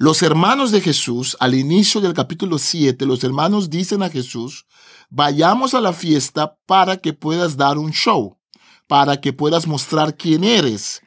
Los 0.00 0.22
hermanos 0.22 0.70
de 0.70 0.80
Jesús, 0.80 1.36
al 1.40 1.56
inicio 1.56 2.00
del 2.00 2.14
capítulo 2.14 2.58
7, 2.58 3.04
los 3.04 3.24
hermanos 3.24 3.68
dicen 3.68 4.04
a 4.04 4.08
Jesús, 4.08 4.64
vayamos 5.10 5.74
a 5.74 5.80
la 5.80 5.92
fiesta 5.92 6.56
para 6.66 6.98
que 6.98 7.12
puedas 7.12 7.56
dar 7.56 7.78
un 7.78 7.90
show, 7.90 8.38
para 8.86 9.20
que 9.20 9.32
puedas 9.32 9.66
mostrar 9.66 10.16
quién 10.16 10.44
eres. 10.44 11.02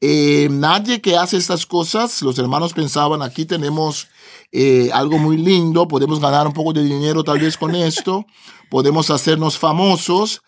Eh, 0.00 0.48
nadie 0.50 1.02
que 1.02 1.18
hace 1.18 1.36
estas 1.36 1.66
cosas, 1.66 2.22
los 2.22 2.38
hermanos 2.38 2.72
pensaban, 2.72 3.20
aquí 3.20 3.44
tenemos 3.44 4.08
eh, 4.52 4.88
algo 4.94 5.18
muy 5.18 5.36
lindo, 5.36 5.86
podemos 5.86 6.18
ganar 6.18 6.46
un 6.46 6.54
poco 6.54 6.72
de 6.72 6.82
dinero 6.82 7.22
tal 7.22 7.40
vez 7.40 7.58
con 7.58 7.74
esto, 7.74 8.24
podemos 8.70 9.10
hacernos 9.10 9.58
famosos, 9.58 10.40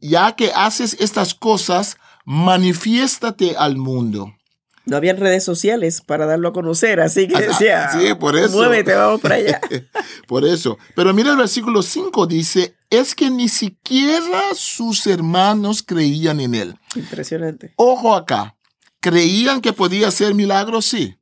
ya 0.00 0.36
que 0.36 0.52
haces 0.52 0.96
estas 1.00 1.34
cosas, 1.34 1.96
manifiéstate 2.24 3.56
al 3.56 3.78
mundo. 3.78 4.32
No 4.84 4.96
habían 4.96 5.16
redes 5.16 5.44
sociales 5.44 6.00
para 6.00 6.26
darlo 6.26 6.48
a 6.48 6.52
conocer, 6.52 7.00
así 7.00 7.28
que 7.28 7.40
decía, 7.40 7.90
sí, 7.92 8.14
por 8.14 8.36
eso. 8.36 8.56
muévete, 8.56 8.94
vamos 8.94 9.20
para 9.20 9.36
allá. 9.36 9.60
por 10.26 10.44
eso. 10.44 10.76
Pero 10.96 11.14
mira 11.14 11.30
el 11.30 11.36
versículo 11.36 11.82
5 11.82 12.26
dice, 12.26 12.74
es 12.90 13.14
que 13.14 13.30
ni 13.30 13.48
siquiera 13.48 14.40
sus 14.54 15.06
hermanos 15.06 15.84
creían 15.84 16.40
en 16.40 16.54
él. 16.54 16.78
Impresionante. 16.96 17.74
Ojo 17.76 18.16
acá, 18.16 18.56
creían 19.00 19.60
que 19.60 19.72
podía 19.72 20.08
hacer 20.08 20.34
milagros, 20.34 20.86
sí, 20.86 21.16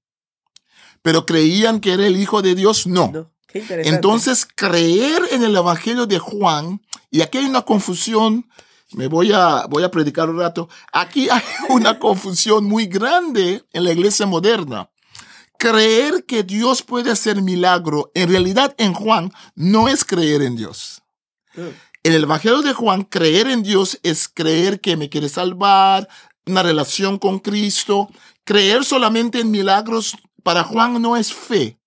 pero 1.03 1.27
creían 1.27 1.81
que 1.81 1.93
era 1.93 2.07
el 2.07 2.17
Hijo 2.17 2.43
de 2.43 2.55
Dios, 2.55 2.87
no. 2.87 3.11
no. 3.13 3.31
Qué 3.47 3.59
interesante. 3.59 3.95
Entonces, 3.95 4.47
creer 4.55 5.23
en 5.33 5.43
el 5.43 5.57
Evangelio 5.57 6.07
de 6.07 6.19
Juan, 6.19 6.81
y 7.11 7.23
aquí 7.23 7.39
hay 7.39 7.47
una 7.47 7.63
confusión 7.63 8.49
me 8.93 9.07
voy 9.07 9.33
a, 9.33 9.67
voy 9.67 9.83
a 9.83 9.91
predicar 9.91 10.29
un 10.29 10.39
rato. 10.39 10.69
Aquí 10.93 11.29
hay 11.29 11.43
una 11.69 11.99
confusión 11.99 12.65
muy 12.65 12.87
grande 12.87 13.65
en 13.73 13.85
la 13.85 13.93
iglesia 13.93 14.27
moderna. 14.27 14.91
Creer 15.59 16.25
que 16.25 16.43
Dios 16.43 16.83
puede 16.83 17.11
hacer 17.11 17.43
milagro, 17.43 18.11
en 18.15 18.31
realidad 18.31 18.75
en 18.79 18.95
Juan, 18.95 19.33
no 19.55 19.89
es 19.89 20.05
creer 20.05 20.43
en 20.43 20.57
Dios. 20.57 21.03
En 22.03 22.15
el 22.15 22.23
Evangelio 22.23 22.63
de 22.63 22.73
Juan, 22.73 23.03
creer 23.03 23.47
en 23.47 23.63
Dios 23.63 23.99
es 24.03 24.27
creer 24.27 24.81
que 24.81 24.97
me 24.97 25.11
quiere 25.11 25.29
salvar, 25.29 26.09
una 26.47 26.63
relación 26.63 27.19
con 27.19 27.41
Cristo. 27.41 28.09
Creer 28.45 28.85
solamente 28.85 29.41
en 29.41 29.51
milagros 29.51 30.17
para 30.43 30.65
Juan 30.65 31.03
no 31.03 31.17
es 31.17 31.33
fe. 31.33 31.79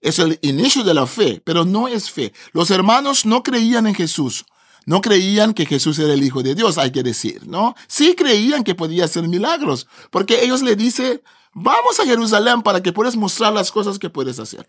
Es 0.00 0.18
el 0.18 0.38
inicio 0.40 0.82
de 0.82 0.94
la 0.94 1.06
fe, 1.06 1.42
pero 1.44 1.66
no 1.66 1.86
es 1.86 2.10
fe. 2.10 2.32
Los 2.52 2.70
hermanos 2.70 3.26
no 3.26 3.42
creían 3.42 3.86
en 3.86 3.94
Jesús 3.94 4.46
no 4.88 5.02
creían 5.02 5.52
que 5.52 5.66
Jesús 5.66 5.98
era 5.98 6.14
el 6.14 6.24
Hijo 6.24 6.42
de 6.42 6.54
Dios, 6.54 6.78
hay 6.78 6.90
que 6.90 7.02
decir, 7.02 7.46
¿no? 7.46 7.74
Sí 7.88 8.14
creían 8.14 8.64
que 8.64 8.74
podía 8.74 9.04
hacer 9.04 9.28
milagros, 9.28 9.86
porque 10.10 10.42
ellos 10.42 10.62
le 10.62 10.76
dicen, 10.76 11.20
vamos 11.52 12.00
a 12.00 12.06
Jerusalén 12.06 12.62
para 12.62 12.82
que 12.82 12.94
puedas 12.94 13.14
mostrar 13.14 13.52
las 13.52 13.70
cosas 13.70 13.98
que 13.98 14.08
puedes 14.08 14.38
hacer. 14.38 14.66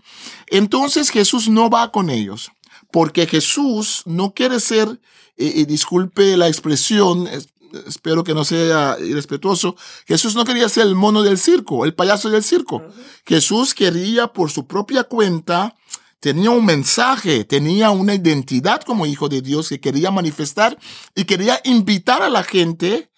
Entonces 0.47 1.09
Jesús 1.09 1.47
no 1.47 1.69
va 1.69 1.93
con 1.93 2.09
ellos, 2.09 2.51
porque 2.91 3.27
Jesús 3.27 4.01
no 4.05 4.33
quiere 4.33 4.59
ser, 4.59 4.99
y, 5.37 5.63
disculpe 5.63 6.35
la 6.35 6.49
expresión, 6.49 7.29
espero 7.87 8.25
que 8.25 8.33
no 8.33 8.43
sea 8.43 8.97
irrespetuoso, 8.99 9.77
Jesús 10.05 10.35
no 10.35 10.43
quería 10.43 10.67
ser 10.67 10.85
el 10.87 10.95
mono 10.95 11.23
del 11.23 11.37
circo, 11.37 11.85
el 11.85 11.93
payaso 11.93 12.29
del 12.29 12.43
circo. 12.43 12.83
Jesús 13.25 13.73
quería 13.73 14.27
por 14.27 14.51
su 14.51 14.67
propia 14.67 15.05
cuenta 15.05 15.77
tenía 16.19 16.49
un 16.51 16.65
mensaje, 16.65 17.45
tenía 17.45 17.91
una 17.91 18.15
identidad 18.15 18.81
como 18.83 19.05
hijo 19.05 19.29
de 19.29 19.41
Dios 19.41 19.69
que 19.69 19.79
quería 19.79 20.11
manifestar 20.11 20.77
y 21.15 21.25
quería 21.25 21.59
invitar 21.63 22.21
a 22.21 22.29
la 22.29 22.43
gente 22.43 23.09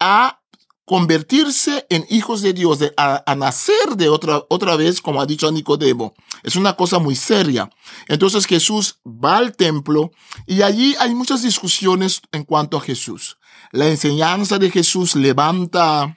a 0.00 0.40
convertirse 0.84 1.86
en 1.90 2.06
hijos 2.08 2.40
de 2.40 2.54
Dios, 2.54 2.78
a, 2.96 3.34
nacer 3.36 3.96
de 3.96 4.08
otra, 4.08 4.42
otra 4.48 4.74
vez, 4.74 5.02
como 5.02 5.20
ha 5.20 5.26
dicho 5.26 5.50
Nicodemo. 5.52 6.14
Es 6.42 6.56
una 6.56 6.74
cosa 6.76 6.98
muy 6.98 7.14
seria. 7.14 7.68
Entonces 8.08 8.46
Jesús 8.46 8.98
va 9.06 9.36
al 9.36 9.54
templo 9.54 10.10
y 10.46 10.62
allí 10.62 10.96
hay 10.98 11.14
muchas 11.14 11.42
discusiones 11.42 12.22
en 12.32 12.44
cuanto 12.44 12.78
a 12.78 12.80
Jesús. 12.80 13.38
La 13.70 13.88
enseñanza 13.88 14.58
de 14.58 14.70
Jesús 14.70 15.14
levanta 15.14 16.14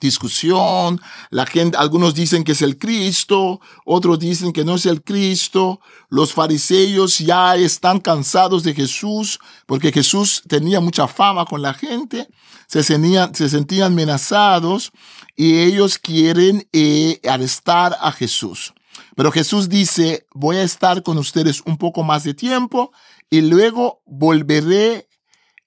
discusión, 0.00 1.00
la 1.30 1.46
gente, 1.46 1.76
algunos 1.76 2.14
dicen 2.14 2.44
que 2.44 2.52
es 2.52 2.62
el 2.62 2.78
Cristo, 2.78 3.60
otros 3.84 4.18
dicen 4.18 4.52
que 4.52 4.64
no 4.64 4.74
es 4.76 4.86
el 4.86 5.02
Cristo, 5.02 5.80
los 6.08 6.32
fariseos 6.32 7.18
ya 7.18 7.56
están 7.56 8.00
cansados 8.00 8.62
de 8.62 8.74
Jesús 8.74 9.38
porque 9.66 9.92
Jesús 9.92 10.42
tenía 10.48 10.80
mucha 10.80 11.06
fama 11.06 11.44
con 11.44 11.62
la 11.62 11.74
gente, 11.74 12.28
se 12.66 12.82
sentían, 12.82 13.34
se 13.34 13.48
sentían 13.48 13.92
amenazados 13.92 14.92
y 15.36 15.60
ellos 15.60 15.98
quieren 15.98 16.66
eh, 16.72 17.20
arrestar 17.28 17.96
a 18.00 18.12
Jesús. 18.12 18.72
Pero 19.14 19.30
Jesús 19.30 19.68
dice, 19.68 20.26
voy 20.34 20.56
a 20.56 20.62
estar 20.62 21.02
con 21.02 21.18
ustedes 21.18 21.62
un 21.66 21.76
poco 21.76 22.02
más 22.02 22.24
de 22.24 22.34
tiempo 22.34 22.92
y 23.30 23.40
luego 23.42 24.02
volveré 24.06 25.08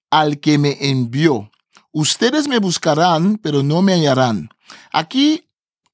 al 0.09 0.39
que 0.39 0.57
me 0.57 0.77
envió. 0.89 1.51
Ustedes 1.97 2.49
me 2.49 2.59
buscarán, 2.59 3.37
pero 3.37 3.63
no 3.63 3.81
me 3.81 3.93
hallarán. 3.93 4.49
Aquí, 4.91 5.47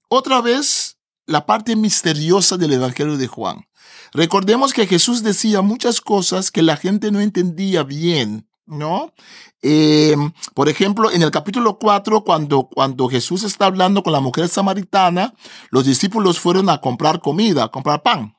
otra 0.09 0.41
vez, 0.41 0.97
la 1.27 1.45
parte 1.45 1.75
misteriosa 1.75 2.57
del 2.57 2.73
Evangelio 2.73 3.17
de 3.17 3.27
Juan. 3.27 3.67
Recordemos 4.11 4.73
que 4.73 4.87
Jesús 4.87 5.21
decía 5.21 5.61
muchas 5.61 6.01
cosas 6.01 6.49
que 6.49 6.63
la 6.63 6.75
gente 6.75 7.11
no 7.11 7.19
entendía 7.19 7.83
bien, 7.83 8.49
¿no? 8.65 9.13
Eh, 9.61 10.15
por 10.55 10.69
ejemplo, 10.69 11.11
en 11.11 11.21
el 11.21 11.29
capítulo 11.29 11.77
4, 11.77 12.23
cuando, 12.23 12.63
cuando 12.63 13.07
Jesús 13.07 13.43
está 13.43 13.67
hablando 13.67 14.01
con 14.01 14.13
la 14.13 14.21
mujer 14.21 14.49
samaritana, 14.49 15.35
los 15.69 15.85
discípulos 15.85 16.39
fueron 16.39 16.67
a 16.71 16.81
comprar 16.81 17.21
comida, 17.21 17.65
a 17.65 17.67
comprar 17.69 18.01
pan. 18.01 18.35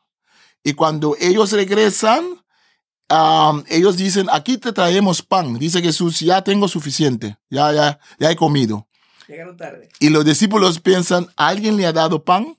Y 0.65 0.73
cuando 0.73 1.15
ellos 1.21 1.53
regresan, 1.53 2.43
ellos 3.69 3.97
dicen, 3.97 4.27
aquí 4.33 4.59
te 4.59 4.73
traemos 4.73 5.23
pan. 5.23 5.59
Dice 5.59 5.83
Jesús, 5.83 6.21
ya 6.21 6.43
tengo 6.43 6.69
suficiente, 6.69 7.37
ya, 7.51 7.73
ya, 7.73 8.01
ya 8.19 8.31
he 8.31 8.37
comido. 8.37 8.89
Llegaron 9.29 9.57
tarde. 9.57 9.89
Y 10.01 10.09
los 10.09 10.25
discípulos 10.25 10.81
piensan, 10.81 11.29
¿alguien 11.37 11.77
le 11.77 11.87
ha 11.87 11.93
dado 11.93 12.25
pan? 12.25 12.57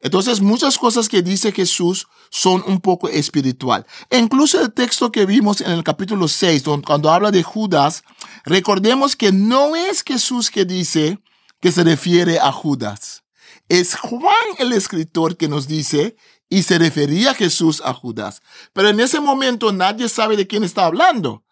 Entonces, 0.00 0.40
muchas 0.40 0.78
cosas 0.78 1.08
que 1.08 1.22
dice 1.22 1.52
Jesús 1.52 2.06
son 2.30 2.64
un 2.66 2.80
poco 2.80 3.08
espiritual. 3.08 3.84
E 4.08 4.18
incluso 4.18 4.60
el 4.60 4.72
texto 4.72 5.12
que 5.12 5.26
vimos 5.26 5.60
en 5.60 5.72
el 5.72 5.84
capítulo 5.84 6.26
6, 6.26 6.62
cuando 6.86 7.10
habla 7.10 7.30
de 7.30 7.42
Judas, 7.42 8.02
recordemos 8.44 9.14
que 9.14 9.30
no 9.30 9.76
es 9.76 10.02
Jesús 10.02 10.50
que 10.50 10.64
dice 10.64 11.18
que 11.60 11.70
se 11.70 11.84
refiere 11.84 12.38
a 12.38 12.50
Judas. 12.50 13.24
Es 13.68 13.94
Juan 13.94 14.34
el 14.58 14.72
escritor 14.72 15.36
que 15.36 15.48
nos 15.48 15.68
dice 15.68 16.16
y 16.50 16.64
se 16.64 16.78
refería 16.78 17.32
Jesús 17.32 17.80
a 17.82 17.94
Judas. 17.94 18.42
Pero 18.74 18.88
en 18.88 19.00
ese 19.00 19.20
momento 19.20 19.72
nadie 19.72 20.08
sabe 20.08 20.36
de 20.36 20.46
quién 20.46 20.64
está 20.64 20.84
hablando. 20.84 21.44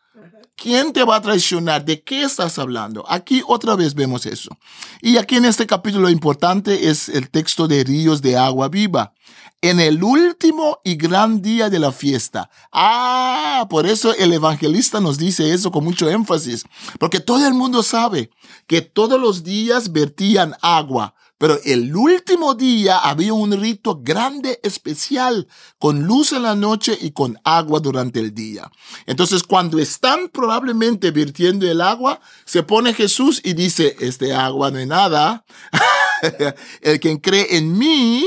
¿Quién 0.56 0.92
te 0.92 1.04
va 1.04 1.16
a 1.16 1.22
traicionar? 1.22 1.84
¿De 1.84 2.02
qué 2.02 2.24
estás 2.24 2.58
hablando? 2.58 3.04
Aquí 3.08 3.42
otra 3.46 3.76
vez 3.76 3.94
vemos 3.94 4.26
eso. 4.26 4.50
Y 5.00 5.16
aquí 5.16 5.36
en 5.36 5.44
este 5.44 5.68
capítulo 5.68 6.10
importante 6.10 6.88
es 6.90 7.08
el 7.08 7.30
texto 7.30 7.68
de 7.68 7.84
ríos 7.84 8.20
de 8.22 8.36
agua 8.36 8.68
viva. 8.68 9.14
En 9.60 9.78
el 9.78 10.02
último 10.02 10.80
y 10.82 10.96
gran 10.96 11.42
día 11.42 11.70
de 11.70 11.78
la 11.78 11.92
fiesta. 11.92 12.50
Ah, 12.72 13.68
por 13.70 13.86
eso 13.86 14.12
el 14.16 14.32
evangelista 14.32 15.00
nos 15.00 15.16
dice 15.16 15.54
eso 15.54 15.70
con 15.70 15.84
mucho 15.84 16.10
énfasis. 16.10 16.64
Porque 16.98 17.20
todo 17.20 17.46
el 17.46 17.54
mundo 17.54 17.84
sabe 17.84 18.30
que 18.66 18.82
todos 18.82 19.20
los 19.20 19.44
días 19.44 19.92
vertían 19.92 20.56
agua 20.60 21.14
pero 21.38 21.58
el 21.64 21.94
último 21.94 22.54
día 22.54 22.98
había 22.98 23.32
un 23.32 23.52
rito 23.52 24.00
grande 24.02 24.58
especial, 24.64 25.46
con 25.78 26.02
luz 26.02 26.32
en 26.32 26.42
la 26.42 26.56
noche 26.56 26.98
y 27.00 27.12
con 27.12 27.38
agua 27.44 27.78
durante 27.78 28.18
el 28.18 28.34
día. 28.34 28.70
Entonces, 29.06 29.44
cuando 29.44 29.78
están 29.78 30.28
probablemente 30.28 31.12
virtiendo 31.12 31.70
el 31.70 31.80
agua, 31.80 32.20
se 32.44 32.64
pone 32.64 32.92
Jesús 32.92 33.40
y 33.44 33.54
dice, 33.54 33.96
este 34.00 34.34
agua 34.34 34.72
no 34.72 34.80
es 34.80 34.88
nada. 34.88 35.44
el 36.82 36.98
que 36.98 37.20
cree 37.20 37.56
en 37.56 37.78
mí, 37.78 38.24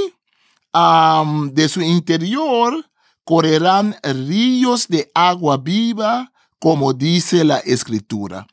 de 0.73 1.69
su 1.69 1.81
interior, 1.81 2.89
correrán 3.25 3.95
ríos 4.03 4.87
de 4.87 5.11
agua 5.13 5.57
viva, 5.57 6.31
como 6.59 6.93
dice 6.93 7.43
la 7.43 7.57
escritura. 7.57 8.47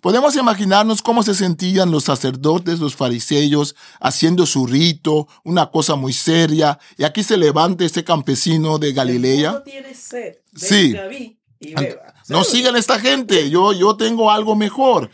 Podemos 0.00 0.34
imaginarnos 0.36 1.02
cómo 1.02 1.22
se 1.22 1.34
sentían 1.34 1.90
los 1.90 2.04
sacerdotes, 2.04 2.80
los 2.80 2.96
fariseos, 2.96 3.76
haciendo 4.00 4.46
su 4.46 4.66
rito, 4.66 5.28
una 5.44 5.70
cosa 5.70 5.94
muy 5.94 6.12
seria. 6.12 6.78
Y 6.96 7.04
aquí 7.04 7.22
se 7.22 7.36
levanta 7.36 7.84
este 7.84 8.02
campesino 8.02 8.78
de 8.78 8.92
Galilea. 8.92 9.62
tiene 9.64 9.94
sed. 9.94 10.36
Sí. 10.54 10.96
Y 11.60 11.74
No 12.28 12.44
sigan 12.44 12.76
esta 12.76 12.98
gente. 12.98 13.50
Yo, 13.50 13.72
yo 13.72 13.96
tengo 13.96 14.30
algo 14.30 14.56
mejor. 14.56 15.10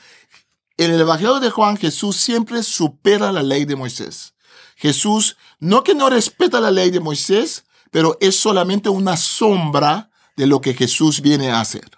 En 0.77 0.91
el 0.91 1.01
Evangelio 1.01 1.41
de 1.41 1.51
Juan, 1.51 1.77
Jesús 1.77 2.17
siempre 2.17 2.63
supera 2.63 3.33
la 3.33 3.43
ley 3.43 3.65
de 3.65 3.77
Moisés. 3.77 4.35
Jesús, 4.77 5.37
no 5.59 5.83
que 5.83 5.95
no 5.95 6.11
respeta 6.11 6.61
la 6.61 6.71
ley 6.71 6.91
de 6.91 7.01
Moisés, 7.01 7.65
pero 7.91 8.19
es 8.21 8.37
solamente 8.37 8.91
una 8.91 9.17
sombra 9.17 10.11
de 10.37 10.47
lo 10.47 10.61
que 10.61 10.75
Jesús 10.75 11.23
viene 11.23 11.51
a 11.51 11.61
hacer. 11.61 11.91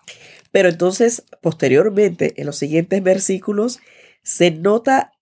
Pero 0.50 0.68
entonces, 0.68 1.24
posteriormente, 1.40 2.34
en 2.36 2.46
los 2.46 2.56
siguientes 2.56 3.02
versículos, 3.02 3.80
se 4.22 4.50
nota 4.50 5.12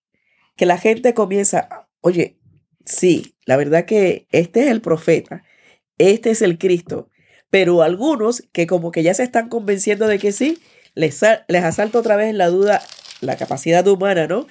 que 0.57 0.67
la 0.67 0.79
gente 0.79 1.15
comienza, 1.15 1.89
oye, 2.01 2.39
sí, 2.85 3.37
la 3.45 3.57
verdad 3.57 3.85
que 3.85 4.27
este 4.33 4.65
es 4.65 4.67
el 4.69 4.81
profeta, 4.81 5.45
este 5.99 6.31
es 6.31 6.43
el 6.43 6.59
Cristo, 6.59 7.11
pero 7.51 7.83
algunos 7.83 8.43
que 8.53 8.67
como 8.67 8.91
que 8.91 9.03
ya 9.03 9.15
se 9.15 9.23
están 9.23 9.49
convenciendo 9.49 10.07
de 10.07 10.19
que 10.19 10.33
sí, 10.33 10.59
les, 10.95 11.21
les 11.49 11.65
asalta 11.65 11.99
otra 11.99 12.17
vez 12.17 12.35
la 12.35 12.49
duda, 12.49 12.83
la 13.21 13.37
capacidad 13.37 13.87
humana, 13.87 14.27
¿no? 14.27 14.47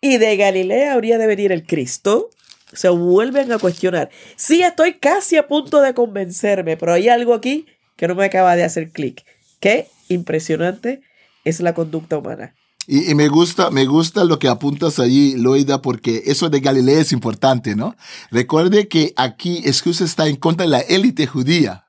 Y 0.00 0.16
de 0.16 0.36
Galilea 0.36 0.94
habría 0.94 1.18
de 1.18 1.26
venir 1.26 1.52
el 1.52 1.66
Cristo. 1.66 2.30
Se 2.72 2.88
vuelven 2.88 3.52
a 3.52 3.58
cuestionar. 3.58 4.10
Sí, 4.36 4.62
estoy 4.62 4.94
casi 4.94 5.36
a 5.36 5.48
punto 5.48 5.80
de 5.80 5.92
convencerme, 5.92 6.76
pero 6.76 6.92
hay 6.92 7.08
algo 7.08 7.34
aquí 7.34 7.66
que 7.96 8.08
no 8.08 8.14
me 8.14 8.24
acaba 8.24 8.56
de 8.56 8.64
hacer 8.64 8.90
clic. 8.90 9.24
¿Qué? 9.58 9.88
Impresionante 10.10 11.00
es 11.44 11.60
la 11.60 11.74
conducta 11.74 12.18
humana. 12.18 12.54
Y, 12.86 13.14
me 13.14 13.28
gusta, 13.28 13.70
me 13.70 13.86
gusta 13.86 14.24
lo 14.24 14.38
que 14.38 14.48
apuntas 14.48 14.98
allí, 14.98 15.36
Loida, 15.36 15.80
porque 15.80 16.24
eso 16.26 16.50
de 16.50 16.60
Galilea 16.60 17.00
es 17.00 17.12
importante, 17.12 17.76
¿no? 17.76 17.94
Recuerde 18.30 18.88
que 18.88 19.12
aquí 19.16 19.62
Jesús 19.62 20.00
está 20.00 20.26
en 20.26 20.36
contra 20.36 20.64
de 20.64 20.70
la 20.70 20.80
élite 20.80 21.26
judía 21.26 21.86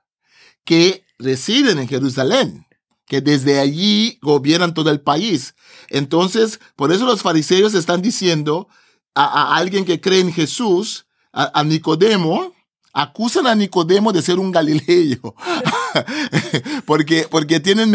que 0.63 1.03
residen 1.17 1.79
en 1.79 1.88
Jerusalén, 1.88 2.67
que 3.07 3.21
desde 3.21 3.60
allí 3.60 4.19
gobiernan 4.21 4.73
todo 4.73 4.91
el 4.91 5.01
país. 5.01 5.55
Entonces, 5.89 6.60
por 6.75 6.91
eso 6.91 7.05
los 7.05 7.21
fariseos 7.21 7.73
están 7.73 8.01
diciendo 8.01 8.67
a, 9.15 9.55
alguien 9.55 9.86
que 9.86 10.01
cree 10.01 10.19
en 10.19 10.31
Jesús, 10.31 11.07
a 11.31 11.63
Nicodemo, 11.63 12.53
acusan 12.93 13.47
a 13.47 13.56
Nicodemo 13.56 14.12
de 14.12 14.21
ser 14.21 14.39
un 14.39 14.51
galileo, 14.51 15.36
porque, 16.86 17.25
porque 17.30 17.60
tienen 17.60 17.91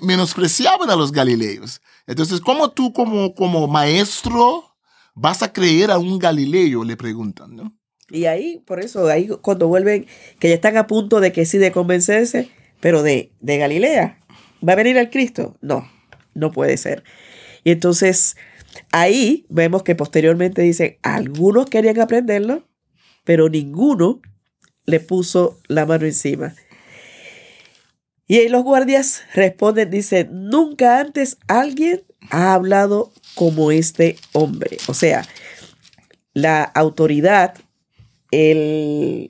menospreciaban 0.00 0.90
a 0.90 0.96
los 0.96 1.12
galileos. 1.12 1.80
Entonces, 2.06 2.40
¿cómo 2.40 2.70
tú 2.70 2.92
como, 2.92 3.34
como 3.34 3.66
maestro 3.66 4.76
vas 5.14 5.42
a 5.42 5.52
creer 5.52 5.90
a 5.90 5.98
un 5.98 6.18
galileo? 6.18 6.84
Le 6.84 6.96
preguntan, 6.96 7.56
¿no? 7.56 7.78
Y 8.10 8.24
ahí, 8.24 8.62
por 8.66 8.80
eso, 8.80 9.06
ahí 9.08 9.28
cuando 9.42 9.68
vuelven, 9.68 10.06
que 10.38 10.48
ya 10.48 10.54
están 10.54 10.76
a 10.78 10.86
punto 10.86 11.20
de 11.20 11.32
que 11.32 11.44
sí, 11.44 11.58
de 11.58 11.72
convencerse, 11.72 12.50
pero 12.80 13.02
de, 13.02 13.32
de 13.40 13.58
Galilea, 13.58 14.24
¿va 14.66 14.72
a 14.72 14.76
venir 14.76 14.96
el 14.96 15.10
Cristo? 15.10 15.56
No, 15.60 15.86
no 16.34 16.50
puede 16.50 16.76
ser. 16.78 17.04
Y 17.64 17.70
entonces, 17.70 18.36
ahí 18.92 19.44
vemos 19.50 19.82
que 19.82 19.94
posteriormente 19.94 20.62
dicen, 20.62 20.96
algunos 21.02 21.66
querían 21.66 22.00
aprenderlo, 22.00 22.67
pero 23.28 23.50
ninguno 23.50 24.22
le 24.86 25.00
puso 25.00 25.60
la 25.68 25.84
mano 25.84 26.06
encima. 26.06 26.54
Y 28.26 28.38
ahí 28.38 28.48
los 28.48 28.62
guardias 28.62 29.22
responden, 29.34 29.90
dicen, 29.90 30.48
nunca 30.48 30.98
antes 30.98 31.36
alguien 31.46 32.04
ha 32.30 32.54
hablado 32.54 33.12
como 33.34 33.70
este 33.70 34.16
hombre. 34.32 34.78
O 34.86 34.94
sea, 34.94 35.28
la 36.32 36.62
autoridad, 36.62 37.54
el, 38.30 39.28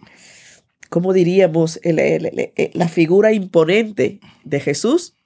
¿cómo 0.91 1.13
diríamos? 1.13 1.81
la 1.83 2.89
figura 2.89 3.33
imponente 3.33 4.21
de 4.45 4.61
Jesús, 4.61 5.17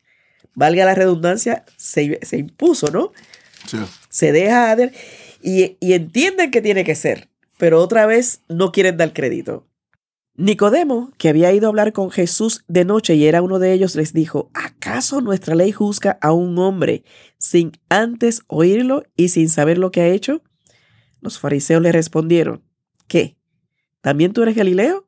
valga 0.55 0.87
la 0.87 0.95
redundancia, 0.95 1.67
se, 1.77 2.19
impuso, 2.33 2.91
¿no? 2.91 3.13
Se 4.09 4.33
deja 4.33 4.75
ver 4.77 4.95
y, 5.43 5.77
y 5.79 5.93
entienden 5.93 6.51
que 6.51 6.63
tiene 6.63 6.85
que 6.85 6.95
ser 6.95 7.29
pero 7.63 7.81
otra 7.81 8.07
vez 8.07 8.43
no 8.49 8.73
quieren 8.73 8.97
dar 8.97 9.13
crédito. 9.13 9.69
Nicodemo, 10.35 11.13
que 11.17 11.29
había 11.29 11.53
ido 11.53 11.67
a 11.67 11.69
hablar 11.69 11.93
con 11.93 12.11
Jesús 12.11 12.65
de 12.67 12.85
noche 12.85 13.15
y 13.15 13.27
era 13.27 13.41
uno 13.41 13.61
de 13.61 13.73
ellos, 13.73 13.95
les 13.95 14.13
dijo, 14.13 14.51
¿acaso 14.53 15.21
nuestra 15.21 15.55
ley 15.55 15.71
juzga 15.71 16.19
a 16.21 16.33
un 16.33 16.59
hombre 16.59 17.05
sin 17.39 17.71
antes 17.89 18.43
oírlo 18.49 19.05
y 19.15 19.29
sin 19.29 19.49
saber 19.49 19.79
lo 19.79 19.93
que 19.93 20.01
ha 20.01 20.09
hecho? 20.09 20.43
Los 21.21 21.39
fariseos 21.39 21.81
le 21.81 21.93
respondieron, 21.93 22.65
¿qué? 23.07 23.37
¿También 24.01 24.33
tú 24.33 24.43
eres 24.43 24.57
Galileo? 24.57 25.07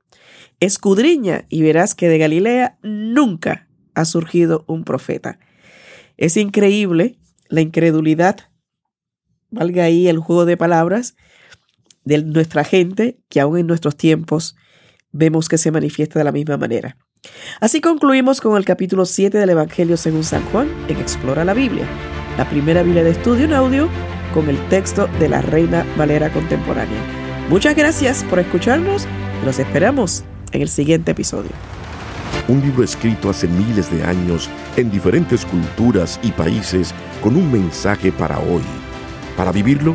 Escudriña 0.61 1.47
y 1.49 1.63
verás 1.63 1.97
que 1.97 2.09
de 2.09 2.19
Galilea 2.19 2.79
nunca 2.85 3.67
ha 3.95 4.05
surgido 4.05 4.65
un 4.69 4.85
profeta. 4.85 5.41
Es 6.17 6.37
increíble 6.37 7.19
la 7.49 7.63
incredulidad 7.63 8.49
valga 9.55 9.85
ahí 9.85 10.09
el 10.09 10.19
juego 10.19 10.45
de 10.45 10.57
palabras, 10.57 11.17
de 12.05 12.23
nuestra 12.23 12.65
gente, 12.65 13.19
que 13.29 13.41
aún 13.41 13.59
en 13.59 13.67
nuestros 13.67 13.97
tiempos 13.97 14.57
vemos 15.13 15.49
que 15.49 15.59
se 15.59 15.71
manifiesta 15.71 16.19
de 16.19 16.25
la 16.25 16.33
misma 16.33 16.57
manera. 16.57 16.97
Así 17.61 17.81
concluimos 17.81 18.41
con 18.41 18.57
el 18.57 18.65
capítulo 18.65 19.07
7 19.07 19.39
del 19.39 19.51
Evangelio 19.51 19.97
según 19.97 20.25
San 20.25 20.45
Juan 20.47 20.69
en 20.89 20.99
Explora 20.99 21.45
la 21.45 21.55
Biblia, 21.55 21.87
la 22.37 22.49
primera 22.49 22.83
Biblia 22.83 23.05
de 23.05 23.11
estudio 23.11 23.45
en 23.47 23.55
audio 23.55 23.89
con 24.35 24.49
el 24.49 24.59
texto 24.69 25.09
de 25.19 25.29
la 25.29 25.41
Reina 25.41 25.87
Valera 25.97 26.33
Contemporánea. 26.33 27.01
Muchas 27.49 27.77
gracias 27.77 28.25
por 28.25 28.39
escucharnos 28.39 29.07
los 29.45 29.59
esperamos 29.59 30.25
en 30.53 30.63
el 30.63 30.69
siguiente 30.69 31.13
episodio. 31.13 31.51
Un 32.49 32.61
libro 32.61 32.83
escrito 32.83 33.31
hace 33.31 33.47
miles 33.49 33.91
de 33.91 34.03
años 34.05 34.51
en 34.77 34.91
diferentes 34.91 35.45
culturas 35.45 36.19
y 36.23 36.31
países 36.33 36.95
con 37.23 37.37
un 37.37 37.51
mensaje 37.51 38.13
para 38.13 38.39
hoy. 38.39 38.63
Para 39.37 39.53
vivirlo, 39.53 39.95